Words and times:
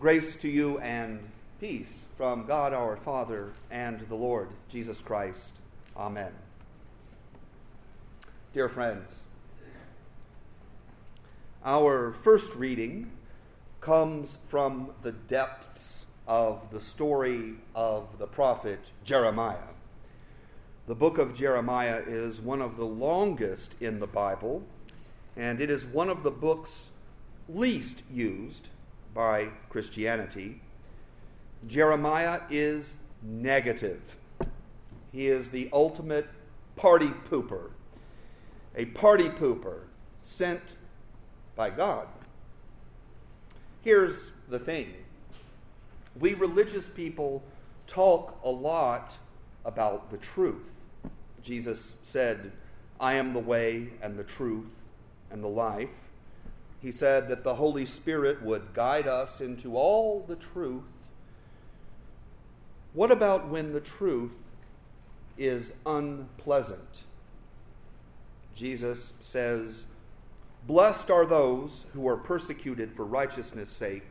Grace 0.00 0.34
to 0.34 0.48
you 0.48 0.78
and 0.78 1.20
peace 1.60 2.06
from 2.16 2.46
God 2.46 2.72
our 2.72 2.96
Father 2.96 3.52
and 3.70 4.00
the 4.08 4.14
Lord 4.14 4.48
Jesus 4.66 5.02
Christ. 5.02 5.58
Amen. 5.94 6.32
Dear 8.54 8.70
friends, 8.70 9.20
our 11.62 12.12
first 12.12 12.54
reading 12.54 13.10
comes 13.82 14.38
from 14.48 14.92
the 15.02 15.12
depths 15.12 16.06
of 16.26 16.70
the 16.70 16.80
story 16.80 17.56
of 17.74 18.18
the 18.18 18.26
prophet 18.26 18.92
Jeremiah. 19.04 19.74
The 20.86 20.94
book 20.94 21.18
of 21.18 21.34
Jeremiah 21.34 22.00
is 22.06 22.40
one 22.40 22.62
of 22.62 22.78
the 22.78 22.86
longest 22.86 23.74
in 23.82 24.00
the 24.00 24.06
Bible, 24.06 24.62
and 25.36 25.60
it 25.60 25.68
is 25.68 25.84
one 25.84 26.08
of 26.08 26.22
the 26.22 26.30
books 26.30 26.90
least 27.50 28.02
used 28.10 28.70
by 29.14 29.48
Christianity. 29.68 30.60
Jeremiah 31.66 32.40
is 32.50 32.96
negative. 33.22 34.16
He 35.12 35.26
is 35.26 35.50
the 35.50 35.68
ultimate 35.72 36.28
party 36.76 37.10
pooper, 37.30 37.70
a 38.76 38.86
party 38.86 39.28
pooper 39.28 39.80
sent 40.20 40.62
by 41.56 41.70
God. 41.70 42.06
Here's 43.82 44.30
the 44.48 44.58
thing 44.58 44.94
we 46.18 46.34
religious 46.34 46.88
people 46.88 47.42
talk 47.86 48.38
a 48.44 48.50
lot 48.50 49.16
about 49.64 50.10
the 50.10 50.18
truth. 50.18 50.70
Jesus 51.42 51.96
said, 52.02 52.52
I 53.00 53.14
am 53.14 53.32
the 53.32 53.40
way 53.40 53.88
and 54.02 54.18
the 54.18 54.24
truth 54.24 54.74
and 55.30 55.42
the 55.42 55.48
life. 55.48 56.09
He 56.80 56.90
said 56.92 57.28
that 57.28 57.44
the 57.44 57.56
Holy 57.56 57.84
Spirit 57.84 58.42
would 58.42 58.72
guide 58.72 59.06
us 59.06 59.40
into 59.40 59.76
all 59.76 60.24
the 60.26 60.36
truth. 60.36 60.84
What 62.92 63.10
about 63.10 63.48
when 63.48 63.72
the 63.72 63.80
truth 63.80 64.36
is 65.36 65.74
unpleasant? 65.84 67.02
Jesus 68.54 69.12
says, 69.20 69.86
Blessed 70.66 71.10
are 71.10 71.26
those 71.26 71.86
who 71.92 72.06
are 72.08 72.16
persecuted 72.16 72.92
for 72.92 73.04
righteousness' 73.04 73.70
sake, 73.70 74.04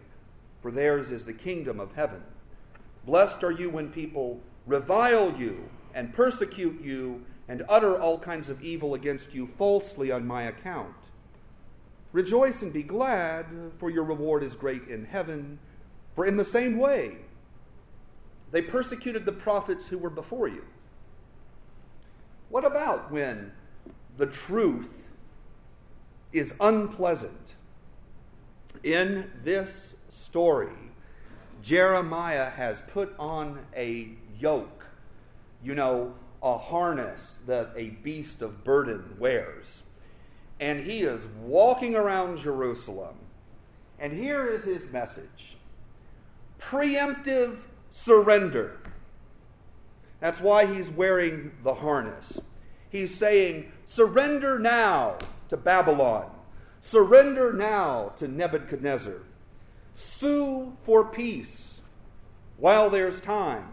for 0.61 0.71
theirs 0.71 1.11
is 1.11 1.25
the 1.25 1.33
kingdom 1.33 1.79
of 1.79 1.95
heaven. 1.95 2.23
Blessed 3.05 3.43
are 3.43 3.51
you 3.51 3.69
when 3.69 3.91
people 3.91 4.41
revile 4.65 5.35
you 5.37 5.69
and 5.93 6.13
persecute 6.13 6.81
you 6.81 7.25
and 7.47 7.63
utter 7.67 7.99
all 7.99 8.19
kinds 8.19 8.49
of 8.49 8.61
evil 8.61 8.93
against 8.93 9.33
you 9.33 9.47
falsely 9.47 10.11
on 10.11 10.25
my 10.25 10.43
account. 10.43 10.93
Rejoice 12.11 12.61
and 12.61 12.73
be 12.73 12.83
glad, 12.83 13.45
for 13.77 13.89
your 13.89 14.03
reward 14.03 14.43
is 14.43 14.55
great 14.55 14.87
in 14.87 15.05
heaven. 15.05 15.59
For 16.15 16.25
in 16.25 16.37
the 16.37 16.43
same 16.43 16.77
way, 16.77 17.17
they 18.51 18.61
persecuted 18.61 19.25
the 19.25 19.31
prophets 19.31 19.87
who 19.87 19.97
were 19.97 20.09
before 20.09 20.47
you. 20.47 20.65
What 22.49 22.65
about 22.65 23.11
when 23.11 23.51
the 24.17 24.25
truth 24.25 25.09
is 26.33 26.55
unpleasant? 26.59 27.55
In 28.83 29.29
this 29.43 29.95
story, 30.07 30.73
Jeremiah 31.61 32.49
has 32.49 32.81
put 32.81 33.13
on 33.19 33.65
a 33.75 34.09
yoke, 34.39 34.87
you 35.63 35.75
know, 35.75 36.15
a 36.41 36.57
harness 36.57 37.37
that 37.45 37.71
a 37.75 37.89
beast 37.89 38.41
of 38.41 38.63
burden 38.63 39.15
wears 39.19 39.83
and 40.59 40.81
he 40.81 41.01
is 41.01 41.27
walking 41.41 41.95
around 41.95 42.37
Jerusalem. 42.37 43.15
And 43.99 44.13
here 44.13 44.45
is 44.47 44.63
his 44.63 44.87
message 44.91 45.57
preemptive 46.59 47.61
surrender. 47.89 48.77
That's 50.19 50.41
why 50.41 50.65
he's 50.65 50.89
wearing 50.89 51.53
the 51.63 51.75
harness. 51.75 52.41
He's 52.89 53.15
saying, 53.15 53.71
Surrender 53.85 54.59
now 54.59 55.17
to 55.47 55.55
Babylon. 55.55 56.29
Surrender 56.81 57.53
now 57.53 58.13
to 58.17 58.27
Nebuchadnezzar. 58.27 59.21
Sue 59.95 60.73
for 60.81 61.05
peace 61.05 61.81
while 62.57 62.89
there's 62.89 63.21
time. 63.21 63.69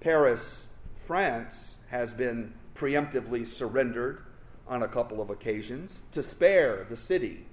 Paris, 0.00 0.66
France, 1.06 1.76
has 1.88 2.14
been 2.14 2.54
preemptively 2.74 3.46
surrendered 3.46 4.24
on 4.66 4.82
a 4.82 4.88
couple 4.88 5.20
of 5.20 5.30
occasions 5.30 6.00
to 6.12 6.22
spare 6.22 6.86
the 6.88 6.96
city 6.96 7.46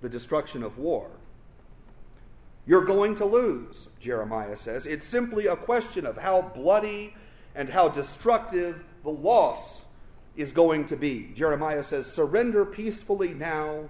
the 0.00 0.08
destruction 0.10 0.62
of 0.62 0.76
war. 0.76 1.10
You're 2.66 2.84
going 2.84 3.14
to 3.16 3.24
lose, 3.24 3.88
Jeremiah 3.98 4.54
says. 4.54 4.84
It's 4.84 5.04
simply 5.04 5.46
a 5.46 5.56
question 5.56 6.06
of 6.06 6.18
how 6.18 6.42
bloody 6.42 7.14
and 7.54 7.70
how 7.70 7.88
destructive 7.88 8.84
the 9.02 9.10
loss 9.10 9.86
is 10.36 10.52
going 10.52 10.84
to 10.86 10.96
be. 10.96 11.30
Jeremiah 11.34 11.82
says, 11.82 12.10
Surrender 12.10 12.66
peacefully 12.66 13.32
now 13.32 13.88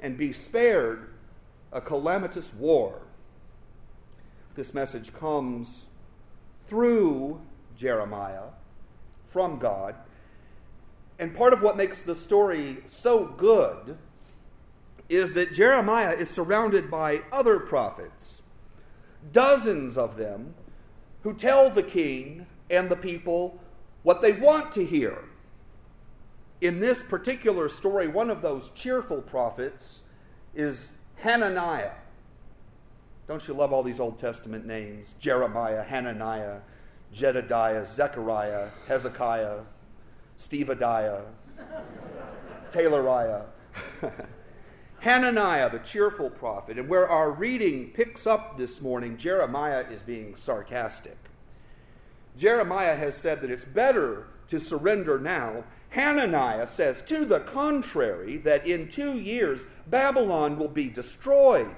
and 0.00 0.18
be 0.18 0.32
spared 0.32 1.10
a 1.72 1.80
calamitous 1.80 2.52
war. 2.52 3.02
This 4.56 4.74
message 4.74 5.12
comes 5.12 5.86
through 6.66 7.40
Jeremiah 7.76 8.50
from 9.26 9.58
God 9.58 9.94
and 11.18 11.34
part 11.34 11.52
of 11.52 11.62
what 11.62 11.76
makes 11.76 12.02
the 12.02 12.14
story 12.14 12.78
so 12.86 13.24
good 13.24 13.98
is 15.08 15.34
that 15.34 15.52
Jeremiah 15.52 16.12
is 16.12 16.30
surrounded 16.30 16.90
by 16.90 17.22
other 17.30 17.60
prophets, 17.60 18.42
dozens 19.32 19.96
of 19.96 20.16
them, 20.16 20.54
who 21.22 21.34
tell 21.34 21.70
the 21.70 21.82
king 21.82 22.46
and 22.70 22.88
the 22.88 22.96
people 22.96 23.60
what 24.02 24.22
they 24.22 24.32
want 24.32 24.72
to 24.72 24.84
hear. 24.84 25.24
In 26.60 26.80
this 26.80 27.02
particular 27.02 27.68
story, 27.68 28.08
one 28.08 28.30
of 28.30 28.42
those 28.42 28.70
cheerful 28.70 29.22
prophets 29.22 30.02
is 30.54 30.90
Hananiah. 31.16 31.92
Don't 33.26 33.46
you 33.48 33.54
love 33.54 33.72
all 33.72 33.82
these 33.82 34.00
Old 34.00 34.18
Testament 34.18 34.66
names? 34.66 35.14
Jeremiah, 35.18 35.82
Hananiah, 35.82 36.60
Jedediah, 37.12 37.86
Zechariah, 37.86 38.68
Hezekiah, 38.86 39.60
Stevediah, 40.38 41.22
Tayloriah. 42.70 43.46
Hananiah, 45.04 45.68
the 45.68 45.80
cheerful 45.80 46.30
prophet, 46.30 46.78
and 46.78 46.88
where 46.88 47.06
our 47.06 47.30
reading 47.30 47.90
picks 47.90 48.26
up 48.26 48.56
this 48.56 48.80
morning, 48.80 49.18
Jeremiah 49.18 49.84
is 49.90 50.00
being 50.00 50.34
sarcastic. 50.34 51.18
Jeremiah 52.38 52.96
has 52.96 53.14
said 53.14 53.42
that 53.42 53.50
it's 53.50 53.66
better 53.66 54.28
to 54.48 54.58
surrender 54.58 55.18
now. 55.18 55.64
Hananiah 55.90 56.66
says, 56.66 57.02
to 57.02 57.26
the 57.26 57.40
contrary, 57.40 58.38
that 58.38 58.66
in 58.66 58.88
two 58.88 59.18
years 59.18 59.66
Babylon 59.86 60.58
will 60.58 60.68
be 60.68 60.88
destroyed, 60.88 61.74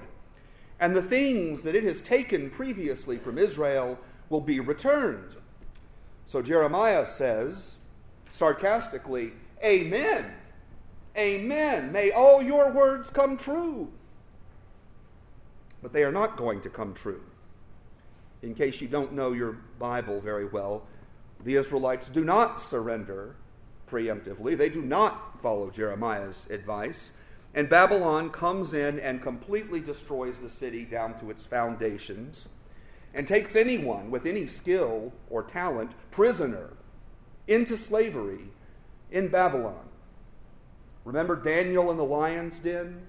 and 0.79 0.95
the 0.95 1.01
things 1.01 1.63
that 1.63 1.75
it 1.75 1.83
has 1.83 1.99
taken 1.99 2.49
previously 2.49 3.17
from 3.17 3.37
Israel 3.37 3.99
will 4.29 4.39
be 4.39 4.61
returned. 4.61 5.35
So 6.27 6.41
Jeremiah 6.41 7.05
says, 7.05 7.77
sarcastically, 8.37 9.33
Amen. 9.63 10.31
Amen. 11.17 11.91
May 11.91 12.11
all 12.11 12.43
your 12.43 12.71
words 12.71 13.09
come 13.09 13.37
true. 13.37 13.91
But 15.81 15.93
they 15.93 16.03
are 16.03 16.11
not 16.11 16.37
going 16.37 16.61
to 16.61 16.69
come 16.69 16.93
true. 16.93 17.23
In 18.43 18.53
case 18.53 18.81
you 18.81 18.87
don't 18.87 19.13
know 19.13 19.33
your 19.33 19.57
Bible 19.79 20.21
very 20.21 20.45
well, 20.45 20.85
the 21.43 21.55
Israelites 21.55 22.09
do 22.09 22.23
not 22.23 22.61
surrender 22.61 23.35
preemptively. 23.89 24.55
They 24.55 24.69
do 24.69 24.81
not 24.81 25.41
follow 25.41 25.71
Jeremiah's 25.71 26.47
advice. 26.51 27.13
And 27.55 27.67
Babylon 27.67 28.29
comes 28.29 28.75
in 28.75 28.99
and 28.99 29.21
completely 29.21 29.79
destroys 29.79 30.37
the 30.37 30.49
city 30.49 30.85
down 30.85 31.19
to 31.19 31.31
its 31.31 31.45
foundations 31.45 32.49
and 33.15 33.27
takes 33.27 33.55
anyone 33.55 34.11
with 34.11 34.27
any 34.27 34.45
skill 34.45 35.13
or 35.29 35.41
talent 35.41 35.93
prisoner 36.11 36.76
into 37.47 37.77
slavery 37.77 38.49
in 39.11 39.29
Babylon. 39.29 39.87
Remember 41.05 41.35
Daniel 41.35 41.89
in 41.91 41.97
the 41.97 42.03
lion's 42.03 42.59
den? 42.59 43.07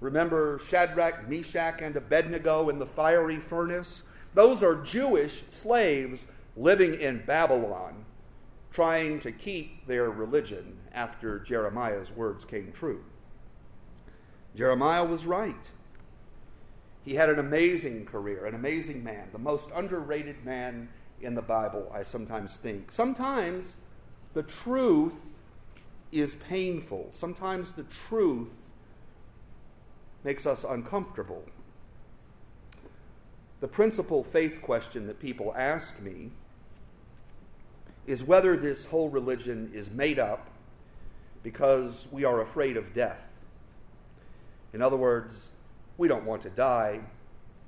Remember 0.00 0.58
Shadrach, 0.58 1.28
Meshach, 1.28 1.80
and 1.80 1.96
Abednego 1.96 2.68
in 2.68 2.78
the 2.78 2.86
fiery 2.86 3.38
furnace? 3.38 4.02
Those 4.34 4.62
are 4.62 4.76
Jewish 4.76 5.44
slaves 5.48 6.26
living 6.56 6.94
in 6.94 7.24
Babylon, 7.24 8.04
trying 8.72 9.20
to 9.20 9.32
keep 9.32 9.86
their 9.86 10.10
religion 10.10 10.78
after 10.92 11.38
Jeremiah's 11.38 12.12
words 12.12 12.44
came 12.44 12.72
true. 12.72 13.04
Jeremiah 14.54 15.04
was 15.04 15.26
right. 15.26 15.70
He 17.04 17.14
had 17.14 17.30
an 17.30 17.38
amazing 17.38 18.06
career, 18.06 18.44
an 18.44 18.54
amazing 18.54 19.02
man, 19.02 19.28
the 19.32 19.38
most 19.38 19.70
underrated 19.74 20.44
man 20.44 20.88
in 21.20 21.34
the 21.34 21.42
Bible, 21.42 21.90
I 21.92 22.02
sometimes 22.02 22.56
think. 22.56 22.90
Sometimes 22.92 23.76
the 24.34 24.42
truth 24.42 25.14
is 26.12 26.34
painful. 26.34 27.08
Sometimes 27.10 27.72
the 27.72 27.84
truth 27.84 28.54
makes 30.24 30.46
us 30.46 30.64
uncomfortable. 30.64 31.44
the 33.60 33.68
principal 33.68 34.22
faith 34.22 34.62
question 34.62 35.06
that 35.08 35.18
people 35.18 35.52
ask 35.56 36.00
me 36.00 36.30
is 38.06 38.22
whether 38.22 38.56
this 38.56 38.86
whole 38.86 39.08
religion 39.08 39.70
is 39.74 39.90
made 39.90 40.18
up 40.18 40.48
because 41.42 42.06
we 42.12 42.24
are 42.24 42.40
afraid 42.40 42.76
of 42.76 42.94
death. 42.94 43.38
In 44.72 44.80
other 44.80 44.96
words, 44.96 45.50
we 45.96 46.06
don't 46.06 46.24
want 46.24 46.42
to 46.42 46.50
die, 46.50 47.00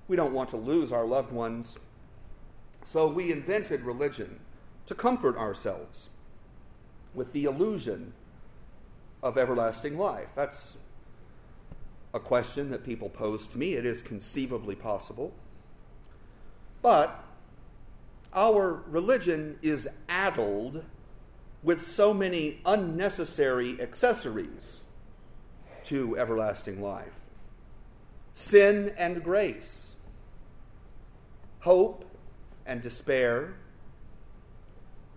we 0.06 0.17
don't 0.17 0.32
want 0.32 0.50
to 0.50 0.56
lose 0.56 0.93
our 0.93 1.05
loved 1.05 1.32
ones, 1.32 1.79
so 2.84 3.06
we 3.06 3.32
invented 3.32 3.82
religion 3.82 4.40
to 4.86 4.94
comfort 4.94 5.36
ourselves 5.36 6.08
with 7.14 7.32
the 7.32 7.44
illusion 7.44 8.12
of 9.22 9.36
everlasting 9.36 9.98
life. 9.98 10.28
That's 10.34 10.78
a 12.12 12.20
question 12.20 12.70
that 12.70 12.84
people 12.84 13.08
pose 13.08 13.46
to 13.48 13.58
me. 13.58 13.74
It 13.74 13.84
is 13.84 14.02
conceivably 14.02 14.74
possible. 14.74 15.32
But 16.82 17.24
our 18.32 18.82
religion 18.88 19.58
is 19.60 19.88
addled 20.08 20.84
with 21.62 21.86
so 21.86 22.14
many 22.14 22.60
unnecessary 22.64 23.80
accessories 23.80 24.80
to 25.84 26.16
everlasting 26.16 26.80
life 26.80 27.20
sin 28.40 28.92
and 28.96 29.22
grace, 29.22 29.94
hope 31.60 32.04
and 32.66 32.80
despair, 32.80 33.54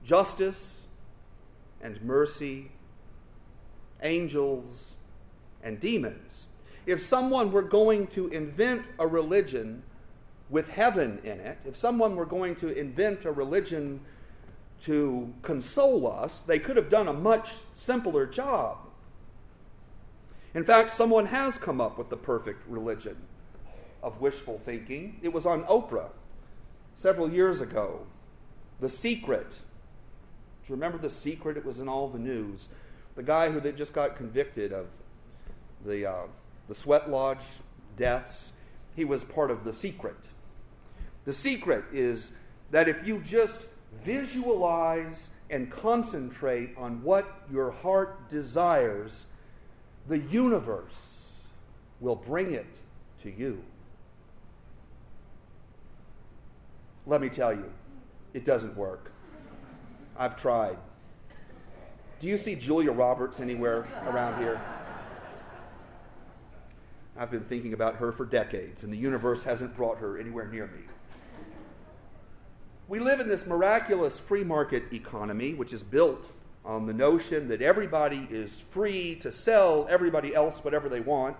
justice 0.04 0.86
and 1.81 2.01
mercy, 2.01 2.72
angels 4.01 4.95
and 5.63 5.80
demons. 5.80 6.48
If 6.86 7.01
someone 7.01 7.51
were 7.51 7.62
going 7.62 8.07
to 8.07 8.28
invent 8.28 8.86
a 9.00 9.07
religion 9.07 9.84
with 10.50 10.69
heaven 10.69 11.19
in 11.24 11.40
it, 11.40 11.57
if 11.66 11.75
someone 11.75 12.16
were 12.16 12.25
going 12.25 12.56
to 12.57 12.78
invent 12.78 13.25
a 13.25 13.31
religion 13.31 14.01
to 14.81 15.34
console 15.42 16.06
us, 16.12 16.44
they 16.44 16.60
could 16.60 16.75
have 16.75 16.89
done 16.89 17.07
a 17.07 17.13
much 17.13 17.54
simpler 17.74 18.25
job. 18.25 18.78
In 20.54 20.63
fact, 20.63 20.92
someone 20.92 21.28
has 21.28 21.57
come 21.57 21.80
up 21.80 21.98
with 21.98 22.10
the 22.10 22.18
perfect 22.18 22.68
religion 22.68 23.18
of 24.04 24.19
wishful 24.19 24.60
thinking. 24.60 25.18
It 25.22 25.31
was 25.31 25.46
on 25.46 25.63
Oprah 25.63 26.10
several 26.95 27.31
years 27.31 27.62
ago. 27.62 28.06
The 28.80 28.90
Secret. 28.90 29.51
Do 29.51 30.69
you 30.69 30.75
remember 30.75 30.98
The 30.98 31.10
Secret? 31.10 31.57
It 31.57 31.66
was 31.66 31.80
in 31.80 31.88
all 31.88 32.07
the 32.07 32.19
news. 32.19 32.69
The 33.16 33.24
guy 33.24 33.51
who 33.51 33.60
they 33.60 33.72
just 33.72 33.94
got 33.94 34.16
convicted 34.16 34.74
of 34.74 34.88
the, 35.86 36.10
uh, 36.10 36.28
the 36.68 36.75
sweat 36.75 37.10
lodge 37.10 37.44
deaths, 37.95 38.54
he 38.95 39.06
was 39.06 39.24
part 39.24 39.51
of 39.51 39.63
The 39.63 39.74
Secret. 39.74 40.30
The 41.25 41.34
secret 41.34 41.86
is 41.94 42.31
that 42.72 42.88
if 42.90 43.07
you 43.07 43.19
just 43.19 43.68
visualize 44.01 45.30
and 45.50 45.72
concentrate 45.72 46.72
on 46.78 47.01
what 47.04 47.44
your 47.51 47.72
heart 47.72 48.30
desires, 48.30 49.28
the 50.07 50.19
universe 50.19 51.39
will 52.00 52.16
bring 52.16 52.51
it 52.51 52.66
to 53.22 53.31
you. 53.31 53.63
Let 57.06 57.22
me 57.22 57.30
tell 57.30 57.54
you, 57.54 57.72
it 58.34 58.46
doesn't 58.46 58.78
work. 58.78 59.12
I've 60.18 60.36
tried. 60.36 60.78
Do 62.20 62.28
you 62.28 62.38
see 62.38 62.56
Julia 62.56 62.92
Roberts 62.92 63.40
anywhere 63.40 63.86
around 64.06 64.42
here? 64.42 64.62
I've 67.18 67.30
been 67.30 67.44
thinking 67.44 67.74
about 67.74 67.96
her 67.98 68.12
for 68.12 68.26
decades, 68.26 68.84
and 68.84 68.92
the 68.92 68.98
universe 68.98 69.44
hasn't 69.44 69.76
brought 69.76 69.98
her 69.98 70.18
anywhere 70.18 70.48
near 70.48 70.68
me. 70.68 70.84
We 72.88 73.00
live 73.00 73.20
in 73.20 73.28
this 73.28 73.46
miraculous 73.46 74.20
free 74.20 74.44
market 74.44 74.92
economy, 74.94 75.54
which 75.54 75.74
is 75.74 75.84
built 75.84 76.32
on 76.66 76.86
the 76.86 76.94
notion 76.94 77.50
that 77.50 77.62
everybody 77.62 78.28
is 78.32 78.62
free 78.62 79.16
to 79.16 79.32
sell 79.32 79.86
everybody 79.90 80.34
else 80.34 80.64
whatever 80.64 80.88
they 80.88 81.02
want. 81.02 81.36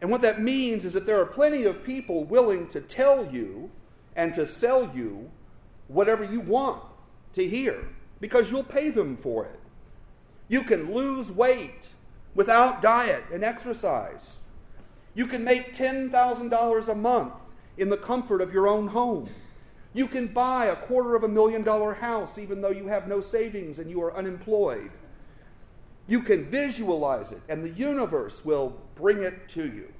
And 0.00 0.10
what 0.10 0.22
that 0.22 0.40
means 0.40 0.84
is 0.84 0.94
that 0.94 1.06
there 1.06 1.20
are 1.20 1.26
plenty 1.26 1.64
of 1.64 1.84
people 1.84 2.24
willing 2.24 2.68
to 2.68 2.80
tell 2.80 3.26
you 3.26 3.70
and 4.16 4.34
to 4.34 4.46
sell 4.46 4.90
you 4.94 5.30
whatever 5.88 6.24
you 6.24 6.40
want 6.40 6.82
to 7.32 7.46
hear 7.46 7.88
because 8.20 8.50
you'll 8.50 8.64
pay 8.64 8.90
them 8.90 9.16
for 9.16 9.44
it. 9.44 9.60
You 10.48 10.62
can 10.62 10.92
lose 10.92 11.32
weight 11.32 11.88
without 12.34 12.82
diet 12.82 13.24
and 13.32 13.44
exercise. 13.44 14.36
You 15.14 15.26
can 15.26 15.44
make 15.44 15.74
$10,000 15.74 16.88
a 16.88 16.94
month 16.94 17.34
in 17.76 17.88
the 17.88 17.96
comfort 17.96 18.40
of 18.40 18.52
your 18.52 18.68
own 18.68 18.88
home. 18.88 19.30
You 19.92 20.08
can 20.08 20.26
buy 20.28 20.66
a 20.66 20.76
quarter 20.76 21.14
of 21.14 21.22
a 21.22 21.28
million 21.28 21.62
dollar 21.62 21.94
house 21.94 22.36
even 22.36 22.60
though 22.60 22.70
you 22.70 22.88
have 22.88 23.06
no 23.06 23.20
savings 23.20 23.78
and 23.78 23.90
you 23.90 24.02
are 24.02 24.14
unemployed. 24.16 24.90
You 26.06 26.20
can 26.20 26.44
visualize 26.44 27.32
it, 27.32 27.40
and 27.48 27.64
the 27.64 27.70
universe 27.70 28.44
will 28.44 28.76
bring 28.94 29.22
it 29.22 29.48
to 29.50 29.62
you 29.62 29.93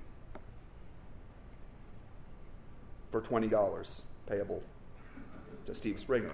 for 3.15 3.21
$20 3.21 4.03
payable 4.27 4.61
to 5.67 5.73
Steve 5.73 6.01
Springer. 6.01 6.33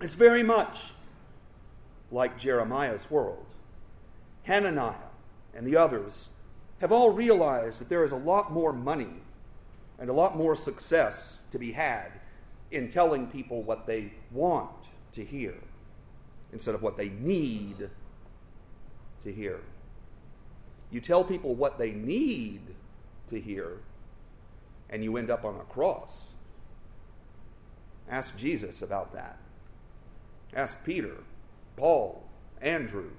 It's 0.00 0.14
very 0.14 0.42
much 0.42 0.90
like 2.10 2.36
Jeremiah's 2.36 3.08
world. 3.08 3.46
Hananiah 4.42 5.12
and 5.54 5.64
the 5.64 5.76
others 5.76 6.30
have 6.80 6.90
all 6.90 7.10
realized 7.10 7.80
that 7.80 7.88
there 7.88 8.02
is 8.02 8.10
a 8.10 8.16
lot 8.16 8.50
more 8.50 8.72
money 8.72 9.22
and 10.00 10.10
a 10.10 10.12
lot 10.12 10.36
more 10.36 10.56
success 10.56 11.38
to 11.52 11.60
be 11.60 11.70
had 11.70 12.10
in 12.72 12.88
telling 12.88 13.28
people 13.28 13.62
what 13.62 13.86
they 13.86 14.14
want 14.32 14.88
to 15.12 15.24
hear 15.24 15.54
instead 16.52 16.74
of 16.74 16.82
what 16.82 16.96
they 16.96 17.10
need 17.10 17.88
to 19.22 19.32
hear. 19.32 19.60
You 20.90 21.00
tell 21.00 21.22
people 21.22 21.54
what 21.54 21.78
they 21.78 21.92
need 21.92 22.62
to 23.28 23.40
hear, 23.40 23.78
and 24.92 25.02
you 25.02 25.16
end 25.16 25.30
up 25.30 25.44
on 25.44 25.56
a 25.56 25.64
cross. 25.64 26.34
Ask 28.08 28.36
Jesus 28.36 28.82
about 28.82 29.12
that. 29.14 29.38
Ask 30.54 30.84
Peter, 30.84 31.16
Paul, 31.76 32.22
Andrew, 32.60 33.10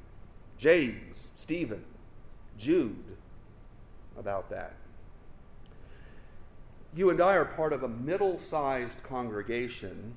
James, 0.58 1.32
Stephen, 1.36 1.84
Jude 2.58 3.18
about 4.16 4.50
that 4.50 4.76
you 6.96 7.10
and 7.10 7.20
I 7.20 7.36
are 7.36 7.46
part 7.46 7.74
of 7.74 7.84
a 7.84 7.88
middle 7.88 8.38
sized 8.38 9.02
congregation 9.04 10.14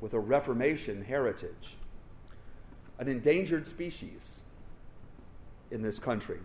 with 0.00 0.14
a 0.14 0.18
Reformation 0.18 1.04
heritage, 1.04 1.76
an 2.98 3.08
endangered 3.08 3.66
species 3.66 4.40
in 5.70 5.82
this 5.82 5.98
country. 5.98 6.38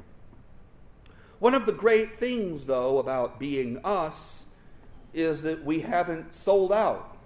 One 1.40 1.54
of 1.54 1.66
the 1.66 1.74
great 1.74 2.14
things, 2.14 2.66
though, 2.66 2.98
about 2.98 3.40
being 3.40 3.80
us 3.84 4.46
is 5.14 5.42
that 5.42 5.64
we 5.64 5.82
haven't 5.82 6.34
sold 6.34 6.72
out. 6.72 7.18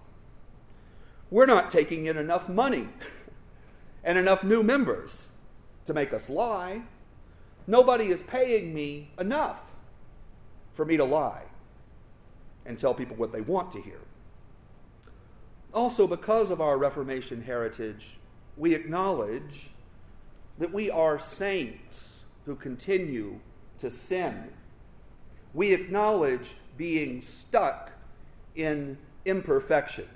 We're 1.32 1.46
not 1.46 1.70
taking 1.70 2.06
in 2.06 2.18
enough 2.18 2.50
money 2.50 2.88
and 4.04 4.18
enough 4.18 4.44
new 4.44 4.64
members 4.64 5.30
to 5.86 5.94
make 5.94 6.14
us 6.14 6.30
lie. 6.30 6.84
Nobody 7.68 8.08
is 8.08 8.22
paying 8.22 8.74
me 8.74 9.12
enough 9.20 9.72
for 10.74 10.86
me 10.86 10.98
to 10.98 11.04
lie 11.04 11.44
and 12.66 12.78
tell 12.78 12.94
people 12.94 13.16
what 13.16 13.32
they 13.32 13.42
want 13.42 13.72
to 13.74 13.82
hear. 13.82 14.02
Also, 15.74 16.08
because 16.08 16.50
of 16.50 16.62
our 16.62 16.78
Reformation 16.78 17.44
heritage, 17.44 18.18
we 18.58 18.74
acknowledge 18.74 19.70
that 20.58 20.74
we 20.74 20.90
are 20.90 21.20
saints 21.20 22.24
who 22.46 22.56
continue 22.56 23.40
to 23.80 23.90
sin. 23.92 24.52
We 25.54 25.74
acknowledge 25.74 26.56
being 26.78 27.22
stuck 27.22 27.92
in 28.56 28.98
imperfection. 29.26 30.08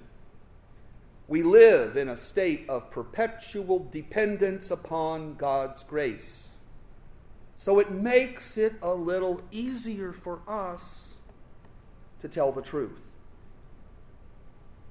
We 1.28 1.42
live 1.42 1.98
in 1.98 2.10
a 2.10 2.18
state 2.18 2.66
of 2.70 2.92
perpetual 2.92 3.88
dependence 3.92 4.70
upon 4.70 5.36
God's 5.36 5.84
grace. 5.84 6.50
So 7.56 7.80
it 7.80 7.92
makes 7.92 8.58
it 8.58 8.76
a 8.82 8.94
little 8.94 9.42
easier 9.52 10.12
for 10.12 10.42
us 10.48 11.16
to 12.20 12.28
tell 12.28 12.52
the 12.52 12.62
truth. 12.62 13.00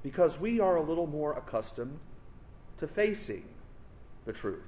Because 0.03 0.41
we 0.41 0.59
are 0.59 0.77
a 0.77 0.83
little 0.83 1.07
more 1.07 1.33
accustomed 1.35 1.99
to 2.79 2.87
facing 2.87 3.45
the 4.25 4.33
truth 4.33 4.67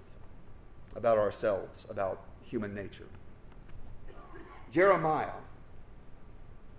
about 0.94 1.18
ourselves, 1.18 1.86
about 1.90 2.22
human 2.42 2.74
nature. 2.74 3.08
Jeremiah, 4.74 5.38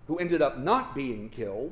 who 0.07 0.17
ended 0.17 0.41
up 0.41 0.59
not 0.59 0.93
being 0.93 1.29
killed 1.29 1.71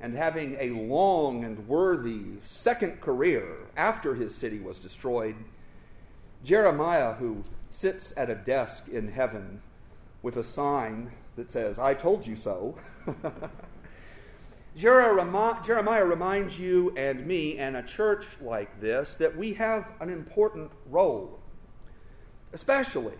and 0.00 0.14
having 0.14 0.56
a 0.60 0.70
long 0.70 1.42
and 1.42 1.66
worthy 1.66 2.22
second 2.40 3.00
career 3.00 3.66
after 3.76 4.14
his 4.14 4.32
city 4.32 4.60
was 4.60 4.78
destroyed, 4.78 5.34
Jeremiah, 6.44 7.14
who 7.14 7.42
sits 7.68 8.14
at 8.16 8.30
a 8.30 8.36
desk 8.36 8.86
in 8.86 9.08
heaven, 9.08 9.60
with 10.22 10.36
a 10.36 10.44
sign 10.44 11.10
that 11.34 11.50
says, 11.50 11.80
I 11.80 11.94
told 11.94 12.24
you 12.24 12.36
so. 12.36 12.76
Jeremiah 14.76 16.04
reminds 16.04 16.60
you 16.60 16.94
and 16.96 17.26
me 17.26 17.58
and 17.58 17.76
a 17.76 17.82
church 17.82 18.28
like 18.40 18.80
this 18.80 19.16
that 19.16 19.36
we 19.36 19.54
have 19.54 19.94
an 19.98 20.10
important 20.10 20.70
role, 20.88 21.40
especially, 22.52 23.14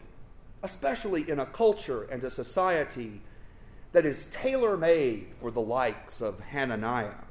especially 0.66 1.30
in 1.30 1.38
a 1.38 1.46
culture 1.46 2.08
and 2.11 2.25
a 2.25 2.28
society 2.28 3.23
that 3.92 4.04
is 4.04 4.25
tailor 4.32 4.76
made 4.76 5.28
for 5.38 5.52
the 5.52 5.61
likes 5.61 6.20
of 6.20 6.40
Hananiah. 6.40 7.23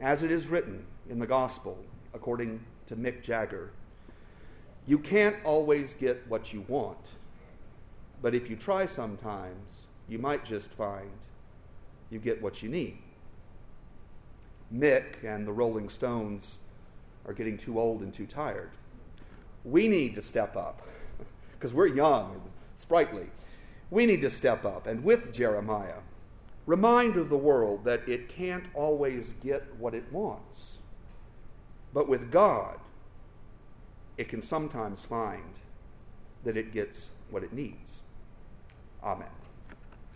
As 0.00 0.22
it 0.22 0.30
is 0.30 0.48
written 0.48 0.86
in 1.10 1.18
the 1.18 1.26
gospel, 1.26 1.76
according 2.14 2.64
to 2.86 2.96
Mick 2.96 3.22
Jagger, 3.22 3.72
you 4.86 4.98
can't 4.98 5.36
always 5.44 5.92
get 5.92 6.26
what 6.28 6.54
you 6.54 6.64
want, 6.66 7.04
but 8.22 8.34
if 8.34 8.48
you 8.48 8.56
try 8.56 8.86
sometimes, 8.86 9.86
you 10.08 10.18
might 10.18 10.46
just 10.46 10.70
find 10.70 11.10
you 12.08 12.18
get 12.18 12.40
what 12.40 12.62
you 12.62 12.70
need. 12.70 12.96
Mick 14.74 15.22
and 15.22 15.46
the 15.46 15.52
Rolling 15.52 15.90
Stones 15.90 16.56
are 17.26 17.34
getting 17.34 17.58
too 17.58 17.78
old 17.78 18.00
and 18.00 18.14
too 18.14 18.26
tired. 18.26 18.70
We 19.62 19.88
need 19.88 20.14
to 20.14 20.22
step 20.22 20.56
up 20.56 20.80
because 21.64 21.72
we're 21.72 21.86
young 21.86 22.30
and 22.30 22.42
sprightly. 22.76 23.26
We 23.88 24.04
need 24.04 24.20
to 24.20 24.28
step 24.28 24.66
up 24.66 24.86
and 24.86 25.02
with 25.02 25.32
Jeremiah, 25.32 26.00
remind 26.66 27.14
the 27.14 27.38
world 27.38 27.84
that 27.84 28.06
it 28.06 28.28
can't 28.28 28.66
always 28.74 29.32
get 29.32 29.74
what 29.78 29.94
it 29.94 30.12
wants. 30.12 30.76
But 31.94 32.06
with 32.06 32.30
God, 32.30 32.80
it 34.18 34.28
can 34.28 34.42
sometimes 34.42 35.06
find 35.06 35.54
that 36.44 36.58
it 36.58 36.70
gets 36.70 37.08
what 37.30 37.42
it 37.42 37.54
needs. 37.54 38.02
Amen. 39.02 39.43